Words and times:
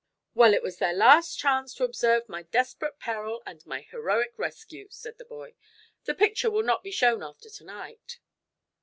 "Well 0.33 0.55
it 0.55 0.63
was 0.63 0.77
their 0.77 0.95
last 0.95 1.37
chance 1.37 1.75
to 1.75 1.83
observe 1.83 2.27
my 2.27 2.41
desperate 2.41 2.97
peril 2.97 3.43
and 3.45 3.63
my 3.67 3.81
heroic 3.81 4.33
rescue," 4.35 4.87
said 4.89 5.19
the 5.19 5.25
boy. 5.25 5.53
"The 6.05 6.15
picture 6.15 6.49
will 6.49 6.63
not 6.63 6.81
be 6.81 6.89
shown 6.89 7.21
after 7.21 7.51
to 7.51 7.63
night." 7.63 8.17